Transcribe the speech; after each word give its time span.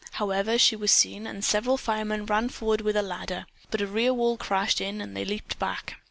However, 0.13 0.57
she 0.57 0.75
was 0.75 0.91
seen, 0.91 1.27
and 1.27 1.45
several 1.45 1.77
firemen 1.77 2.25
ran 2.25 2.49
forward 2.49 2.81
with 2.81 2.95
a 2.95 3.03
ladder, 3.03 3.45
but 3.69 3.81
a 3.81 3.85
rear 3.85 4.15
wall 4.15 4.35
crashed 4.35 4.81
in 4.81 4.99
and 4.99 5.15
they 5.15 5.23
leaped 5.25 5.59
back. 5.59 5.97